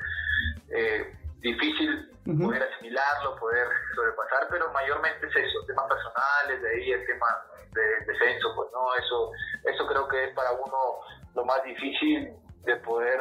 eh, 0.72 1.19
difícil 1.42 2.10
poder 2.38 2.64
asimilarlo, 2.64 3.36
poder 3.40 3.68
sobrepasar, 3.96 4.48
pero 4.50 4.72
mayormente 4.72 5.26
es 5.26 5.36
eso, 5.36 5.66
temas 5.66 5.86
personales, 5.88 6.62
de 6.62 6.70
ahí 6.70 6.92
el 6.92 7.06
tema 7.06 7.28
de 7.74 8.06
descenso, 8.06 8.54
pues 8.56 8.70
no, 8.74 8.96
eso, 8.96 9.32
eso 9.66 9.88
creo 9.88 10.08
que 10.08 10.26
es 10.26 10.36
para 10.36 10.52
uno 10.52 11.00
lo 11.36 11.46
más 11.46 11.64
difícil 11.64 12.34
de 12.66 12.76
poder 12.78 13.20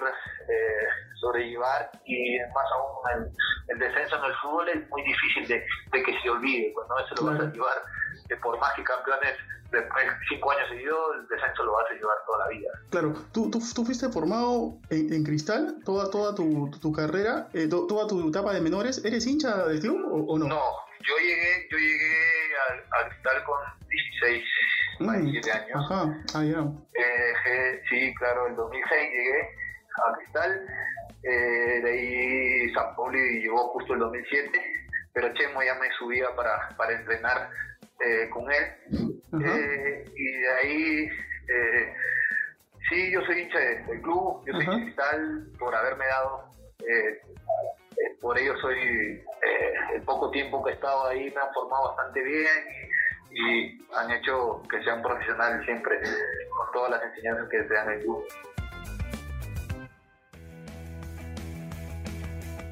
eh, 0.48 0.88
sobrellevar 1.20 1.90
y 2.04 2.38
más 2.54 2.66
aún 2.72 3.24
el, 3.68 3.74
el, 3.74 3.78
descenso 3.78 4.16
en 4.16 4.24
el 4.24 4.34
fútbol 4.36 4.68
es 4.68 4.88
muy 4.90 5.02
difícil 5.02 5.46
de, 5.48 5.64
que 5.92 6.20
se 6.20 6.30
olvide, 6.30 6.72
pues 6.74 6.86
no, 6.88 6.98
eso 6.98 7.14
lo 7.16 7.30
vas 7.30 7.40
a 7.40 7.52
llevar, 7.52 7.82
que 8.28 8.36
por 8.36 8.58
más 8.58 8.74
que 8.74 8.84
campeones 8.84 9.36
después 9.70 10.04
cinco 10.28 10.50
años 10.50 10.68
seguidos, 10.70 11.16
el 11.16 11.28
descenso 11.28 11.64
lo 11.64 11.72
vas 11.72 11.86
a 11.90 11.94
llevar 11.94 12.16
toda 12.26 12.38
la 12.38 12.48
vida. 12.48 12.70
Claro, 12.90 13.14
tú, 13.32 13.50
tú, 13.50 13.60
tú 13.74 13.84
fuiste 13.84 14.08
formado 14.08 14.78
en, 14.90 15.24
Cristal 15.24 15.76
toda, 15.84 16.10
toda 16.10 16.34
tu, 16.34 16.70
tu 16.80 16.92
carrera, 16.92 17.48
eh, 17.52 17.68
toda 17.68 18.06
tu 18.06 18.28
etapa 18.28 18.54
de 18.54 18.60
menores. 18.60 19.04
¿Eres 19.04 19.26
hincha 19.26 19.66
del 19.66 19.80
club 19.80 20.28
o, 20.28 20.38
no? 20.38 20.46
No, 20.46 20.62
yo 21.00 21.14
llegué, 21.18 21.68
yo 21.70 21.78
llegué 21.78 22.08
a, 22.90 23.08
Cristal 23.08 23.44
con 23.44 23.58
16, 23.88 24.44
17 25.00 25.50
mm, 25.50 25.56
años. 25.56 25.90
Ajá, 25.90 26.24
ah, 26.34 26.44
ya. 26.44 26.60
Eh, 26.94 27.82
sí, 27.88 28.14
claro, 28.14 28.48
en 28.48 28.56
2006 28.56 29.10
llegué 29.10 29.42
a 29.96 30.16
Cristal. 30.16 30.66
Eh, 31.24 31.80
de 31.82 31.90
ahí 31.90 32.74
San 32.74 32.94
Pauli 32.94 33.42
llegó 33.42 33.68
justo 33.72 33.92
el 33.94 34.00
2007, 34.00 34.50
pero 35.12 35.34
Chemo 35.34 35.62
ya 35.62 35.74
me 35.74 35.90
subía 35.98 36.34
para, 36.36 36.68
para 36.76 36.92
entrenar 36.92 37.50
eh, 38.04 38.28
con 38.30 38.44
él. 38.50 38.64
Eh, 39.44 40.04
y 40.14 40.32
de 40.32 40.48
ahí, 40.48 41.08
eh, 41.48 41.94
sí, 42.88 43.10
yo 43.10 43.20
soy 43.22 43.40
hincha 43.40 43.58
del 43.58 44.00
club, 44.02 44.44
yo 44.46 44.52
soy 44.54 44.80
digital 44.80 45.48
por 45.58 45.74
haberme 45.74 46.06
dado, 46.06 46.52
por 48.20 48.38
ello 48.38 48.56
soy, 48.60 49.22
el 49.94 50.02
poco 50.02 50.30
tiempo 50.30 50.62
que 50.62 50.70
he 50.70 50.74
estado 50.74 51.06
ahí 51.06 51.30
me 51.30 51.40
han 51.40 51.52
formado 51.52 51.88
bastante 51.88 52.22
bien 52.22 52.64
y, 53.30 53.78
han 53.94 54.10
hecho 54.10 54.62
que 54.70 54.82
sea 54.84 54.96
un 54.96 55.02
profesional 55.02 55.64
siempre 55.64 55.98
con 56.50 56.72
todas 56.72 56.90
las 56.90 57.02
enseñanzas 57.04 57.48
que 57.48 57.66
se 57.66 57.74
dan 57.74 57.88
en 57.88 57.94
el 57.94 58.04
club. 58.04 58.24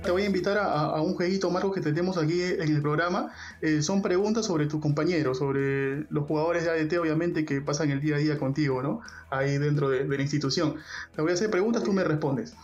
Te 0.06 0.12
voy 0.12 0.22
a 0.22 0.26
invitar 0.26 0.56
a, 0.56 1.00
un 1.02 1.14
jueguito, 1.14 1.50
Marcos, 1.50 1.74
que 1.74 1.80
tenemos 1.80 2.16
aquí 2.16 2.40
en 2.42 2.62
el 2.62 2.80
programa. 2.80 3.32
Eh, 3.60 3.82
son 3.82 4.00
preguntas 4.00 4.46
sobre 4.46 4.66
tus 4.66 4.80
compañeros, 4.80 5.38
sobre 5.38 6.06
los 6.10 6.26
jugadores 6.26 6.64
de 6.64 6.70
ADT, 6.70 6.98
obviamente, 6.98 7.44
que 7.44 7.60
pasan 7.60 7.90
el 7.90 8.00
día 8.00 8.16
a 8.16 8.18
día 8.18 8.38
contigo, 8.38 8.82
¿no? 8.82 9.02
Ahí 9.30 9.58
dentro 9.58 9.90
de, 9.90 10.06
la 10.06 10.22
institución. 10.22 10.76
Te 11.14 11.20
voy 11.20 11.32
a 11.32 11.34
hacer 11.34 11.50
preguntas, 11.50 11.82
tú 11.82 11.92
me 11.92 12.04
respondes. 12.04 12.54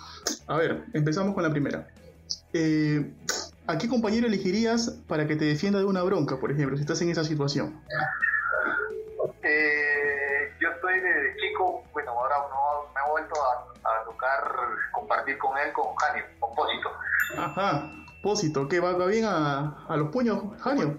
A 0.46 0.56
ver, 0.56 0.84
empezamos 0.92 1.34
con 1.34 1.42
la 1.42 1.50
primera. 1.50 1.88
Eh, 2.52 3.12
¿A 3.66 3.76
qué 3.76 3.88
compañero 3.88 4.26
elegirías 4.28 4.90
para 5.08 5.26
que 5.26 5.36
te 5.36 5.44
defienda 5.44 5.80
de 5.80 5.84
una 5.84 6.02
bronca, 6.02 6.38
por 6.38 6.52
ejemplo, 6.52 6.76
si 6.76 6.82
estás 6.82 7.02
en 7.02 7.10
esa 7.10 7.24
situación? 7.24 7.80
Eh, 9.42 10.54
yo 10.60 10.70
estoy 10.70 11.00
de 11.00 11.36
chico, 11.40 11.82
bueno, 11.92 12.12
ahora 12.12 12.36
no, 12.38 12.92
me 12.94 13.00
he 13.00 13.10
vuelto 13.10 13.34
a, 13.34 14.04
tocar, 14.04 14.54
compartir 14.92 15.36
con 15.38 15.58
él, 15.58 15.72
con 15.72 15.94
Janio, 15.96 16.24
con 16.38 16.54
Pósito. 16.54 16.90
Ajá, 17.36 17.90
Pósito, 18.22 18.68
que 18.68 18.78
va, 18.80 18.94
bien 19.06 19.24
a, 19.24 19.84
a, 19.88 19.96
los 19.96 20.10
puños, 20.10 20.38
Janio. 20.60 20.96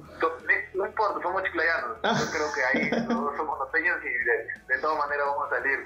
No, 0.74 0.86
importa, 0.86 1.22
somos 1.22 1.44
chiclayanos. 1.44 1.98
Ah. 2.04 2.18
Yo 2.20 2.32
creo 2.32 2.48
que 2.54 2.64
ahí 2.66 3.08
todos 3.08 3.38
somos 3.38 3.60
norteños 3.60 3.98
y 4.04 4.74
de, 4.74 4.80
todas 4.82 4.98
maneras 4.98 5.28
vamos 5.28 5.52
a 5.52 5.56
salir 5.56 5.80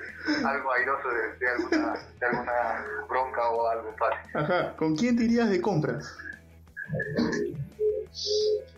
algo 0.45 0.71
airoso 0.71 1.09
de, 1.39 1.49
alguna, 1.49 1.93
de 2.19 2.25
alguna 2.25 2.85
bronca 3.07 3.49
o 3.49 3.67
algo 3.67 3.93
fácil. 3.97 4.37
Ajá, 4.37 4.75
¿con 4.77 4.95
quién 4.95 5.17
te 5.17 5.25
irías 5.25 5.49
de 5.49 5.61
compras? 5.61 6.17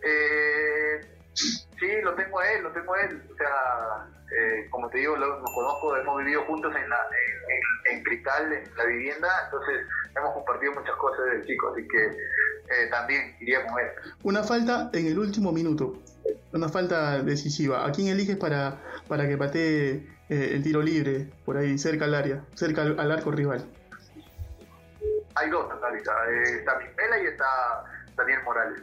Eh, 0.02 1.00
sí, 1.34 2.02
lo 2.02 2.14
tengo 2.14 2.40
a 2.40 2.52
él, 2.52 2.62
lo 2.64 2.72
tengo 2.72 2.92
a 2.92 3.00
él. 3.02 3.22
O 3.30 3.36
sea, 3.36 4.08
eh, 4.30 4.68
como 4.70 4.88
te 4.90 4.98
digo, 4.98 5.16
lo, 5.16 5.42
conozco, 5.42 5.96
hemos 5.96 6.18
vivido 6.18 6.44
juntos 6.44 6.72
en, 6.74 6.88
la, 6.88 6.98
en, 7.90 8.02
Cristal, 8.04 8.52
en 8.52 8.76
la 8.76 8.84
vivienda, 8.84 9.28
entonces 9.44 9.86
hemos 10.16 10.32
compartido 10.34 10.72
muchas 10.72 10.94
cosas 10.96 11.24
del 11.26 11.46
chico, 11.46 11.72
así 11.72 11.86
que 11.88 12.06
eh, 12.06 12.86
también 12.90 13.36
iría 13.40 13.66
con 13.66 13.80
él. 13.80 13.86
Una 14.22 14.44
falta 14.44 14.90
en 14.92 15.06
el 15.06 15.18
último 15.18 15.52
minuto, 15.52 15.94
una 16.52 16.68
falta 16.68 17.22
decisiva. 17.22 17.84
¿A 17.84 17.90
quién 17.90 18.08
eliges 18.08 18.36
para, 18.36 18.78
para 19.08 19.26
que 19.26 19.36
patee 19.36 20.06
eh, 20.28 20.50
el 20.54 20.62
tiro 20.62 20.80
libre 20.80 21.28
por 21.44 21.56
ahí, 21.56 21.76
cerca 21.78 22.04
al 22.04 22.14
área, 22.14 22.44
cerca 22.54 22.82
al, 22.82 23.10
arco 23.10 23.32
rival? 23.32 23.64
Hay 25.34 25.50
dos, 25.50 25.68
Natalita. 25.68 26.12
está 26.44 26.78
Pimela 26.78 27.22
y 27.22 27.26
está 27.26 27.84
Daniel 28.20 28.42
Morales. 28.44 28.80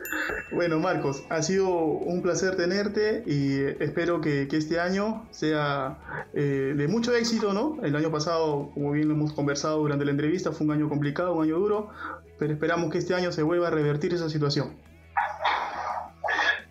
Bueno, 0.52 0.80
Marcos, 0.80 1.26
ha 1.30 1.42
sido 1.42 1.70
un 1.70 2.22
placer 2.22 2.56
tenerte 2.56 3.24
y 3.26 3.64
espero 3.84 4.22
que, 4.22 4.48
este 4.52 4.80
año 4.80 5.28
sea 5.32 5.98
eh, 6.34 6.74
de 6.76 6.88
mucho 6.88 7.14
éxito, 7.14 7.54
¿no? 7.54 7.78
El 7.84 7.96
año 7.96 8.12
pasado, 8.12 8.72
como 8.74 8.92
bien 8.92 9.08
lo 9.08 9.14
hemos 9.14 9.34
conversado 9.34 9.78
durante 9.78 10.04
la 10.06 10.12
entrevista, 10.12 10.52
fue 10.52 10.66
un 10.66 10.74
año 10.74 10.90
complicado, 10.90 11.34
un 11.34 11.44
año 11.44 11.60
duro, 11.60 11.92
pero 12.40 12.54
esperamos 12.54 12.92
que 12.92 12.98
este 12.98 13.14
año 13.14 13.32
se 13.32 13.44
vuelva 13.44 13.68
a 13.68 13.72
revertir 13.72 14.14
esa 14.14 14.30
situación. 14.30 14.76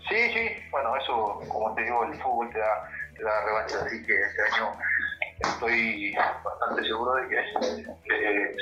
Sí, 0.08 0.30
sí, 0.32 0.49
bueno, 0.70 0.96
eso, 0.96 1.40
como 1.49 1.75
te 1.75 1.82
digo, 1.82 2.04
el 2.04 2.14
fútbol 2.20 2.50
te 2.50 2.58
da, 2.58 2.90
te 3.16 3.23
da 3.23 3.44
revancha, 3.44 3.82
así 3.85 4.02
que 4.04 4.14
este 4.14 4.42
año 4.54 4.73
estoy 5.40 6.14
bastante 6.44 6.85
seguro 6.85 7.14
de 7.14 7.28
que, 7.28 8.56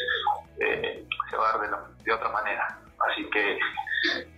eh, 0.61 1.07
se 1.31 1.37
va 1.37 1.51
a 1.51 1.59
dar 1.59 1.87
de, 2.05 2.13
otra 2.13 2.29
manera. 2.31 2.79
Así 2.99 3.29
que 3.31 3.59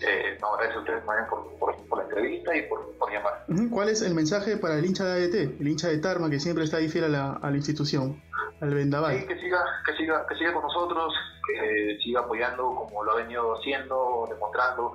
eh, 0.01 0.39
no, 0.41 0.53
gracias 0.57 0.77
a 0.77 0.81
ustedes 0.81 1.03
por, 1.29 1.59
por, 1.59 1.99
la 1.99 2.05
entrevista 2.05 2.57
y 2.57 2.63
por, 2.63 3.13
llamar. 3.13 3.45
¿Cuál 3.71 3.89
es 3.89 4.03
el 4.03 4.15
mensaje 4.15 4.57
para 4.57 4.79
el 4.79 4.85
hincha 4.85 5.05
de 5.05 5.25
ADT, 5.25 5.61
el 5.61 5.69
hincha 5.69 5.89
de 5.89 5.99
Tarma 5.99 6.29
que 6.29 6.41
siempre 6.41 6.65
está 6.65 6.79
ahí 6.79 6.89
fiel 6.89 7.05
a 7.05 7.09
la, 7.09 7.33
a 7.35 7.51
la 7.51 7.57
institución, 7.57 8.23
al 8.61 8.75
vendaval? 8.75 9.19
Sí, 9.19 9.27
que 9.27 9.39
siga, 9.39 9.65
que 9.85 9.93
siga, 9.97 10.27
que 10.27 10.35
siga 10.37 10.53
con 10.53 10.63
nosotros, 10.63 11.15
que 11.47 11.99
siga 12.03 12.21
apoyando 12.21 12.75
como 12.75 13.05
lo 13.05 13.13
ha 13.13 13.17
venido 13.17 13.57
haciendo, 13.57 14.27
demostrando 14.29 14.93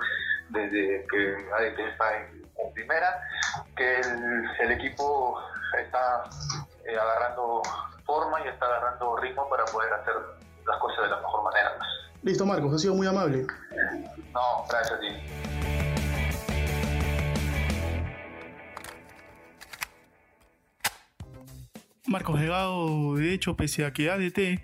desde 0.49 1.05
que 1.09 1.35
ADT 1.53 1.79
está 1.79 2.17
en, 2.17 2.41
primera, 2.73 3.19
que 3.75 3.99
el, 3.99 4.45
el 4.59 4.71
equipo 4.71 5.41
está 5.79 6.23
eh, 6.85 6.95
agarrando 6.95 7.61
forma 8.05 8.39
y 8.43 8.47
está 8.47 8.65
agarrando 8.65 9.17
ritmo 9.17 9.49
para 9.49 9.65
poder 9.65 9.91
hacer 9.93 10.13
las 10.65 10.79
cosas 10.79 11.03
de 11.05 11.09
la 11.09 11.17
mejor 11.17 11.43
manera. 11.43 11.77
Listo, 12.23 12.45
Marcos, 12.45 12.73
ha 12.75 12.77
sido 12.77 12.93
muy 12.93 13.07
amable. 13.07 13.47
No, 14.33 14.65
gracias 14.69 14.91
a 14.91 14.99
ti. 14.99 15.07
Marcos 22.07 22.39
Legado, 22.39 23.15
de 23.15 23.31
hecho, 23.31 23.55
pese 23.55 23.85
a 23.85 23.93
que 23.93 24.09
ADT 24.09 24.59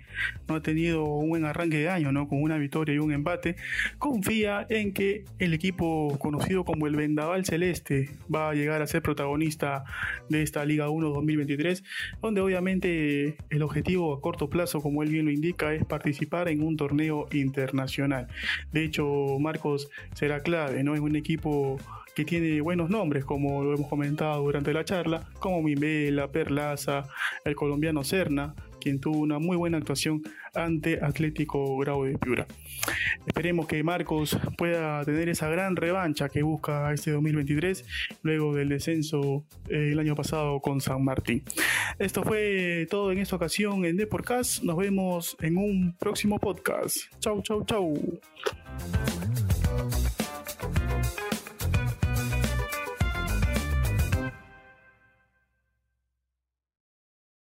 no 0.48 0.56
ha 0.56 0.62
tenido 0.62 1.04
un 1.04 1.28
buen 1.28 1.44
arranque 1.44 1.78
de 1.78 1.88
año, 1.88 2.10
¿no? 2.10 2.26
Con 2.26 2.42
una 2.42 2.58
victoria 2.58 2.96
y 2.96 2.98
un 2.98 3.12
empate, 3.12 3.54
confía 3.98 4.66
en 4.68 4.92
que 4.92 5.24
el 5.38 5.54
equipo 5.54 6.18
conocido 6.18 6.64
como 6.64 6.88
el 6.88 6.96
Vendaval 6.96 7.44
Celeste 7.44 8.10
va 8.34 8.50
a 8.50 8.54
llegar 8.54 8.82
a 8.82 8.88
ser 8.88 9.02
protagonista 9.02 9.84
de 10.28 10.42
esta 10.42 10.64
Liga 10.64 10.90
1 10.90 11.10
2023, 11.10 11.84
donde 12.20 12.40
obviamente 12.40 13.36
el 13.50 13.62
objetivo 13.62 14.12
a 14.14 14.20
corto 14.20 14.50
plazo, 14.50 14.80
como 14.80 15.04
él 15.04 15.10
bien 15.10 15.26
lo 15.26 15.30
indica, 15.30 15.72
es 15.72 15.84
participar 15.84 16.48
en 16.48 16.60
un 16.64 16.76
torneo 16.76 17.28
internacional. 17.30 18.26
De 18.72 18.82
hecho, 18.82 19.38
Marcos 19.38 19.88
será 20.14 20.40
clave, 20.40 20.82
¿no? 20.82 20.94
Es 20.94 21.00
un 21.00 21.14
equipo 21.14 21.78
que 22.18 22.24
tiene 22.24 22.60
buenos 22.60 22.90
nombres, 22.90 23.24
como 23.24 23.62
lo 23.62 23.72
hemos 23.74 23.86
comentado 23.86 24.42
durante 24.42 24.72
la 24.72 24.84
charla, 24.84 25.22
como 25.38 25.62
Mimela, 25.62 26.26
Perlaza, 26.26 27.04
el 27.44 27.54
colombiano 27.54 28.02
Serna, 28.02 28.56
quien 28.80 28.98
tuvo 28.98 29.18
una 29.18 29.38
muy 29.38 29.56
buena 29.56 29.78
actuación 29.78 30.24
ante 30.52 30.98
Atlético 31.00 31.78
Grau 31.78 32.02
de 32.02 32.18
Piura. 32.18 32.48
Esperemos 33.24 33.68
que 33.68 33.84
Marcos 33.84 34.36
pueda 34.56 35.04
tener 35.04 35.28
esa 35.28 35.48
gran 35.48 35.76
revancha 35.76 36.28
que 36.28 36.42
busca 36.42 36.92
este 36.92 37.12
2023 37.12 37.84
luego 38.24 38.52
del 38.52 38.70
descenso 38.70 39.44
eh, 39.68 39.90
el 39.92 39.98
año 40.00 40.16
pasado 40.16 40.58
con 40.58 40.80
San 40.80 41.04
Martín. 41.04 41.44
Esto 42.00 42.24
fue 42.24 42.88
todo 42.90 43.12
en 43.12 43.18
esta 43.18 43.36
ocasión 43.36 43.84
en 43.84 43.96
Deporcast. 43.96 44.64
Nos 44.64 44.76
vemos 44.76 45.36
en 45.40 45.56
un 45.56 45.94
próximo 45.96 46.40
podcast. 46.40 46.96
Chau, 47.20 47.40
chau, 47.42 47.64
chau. 47.64 47.94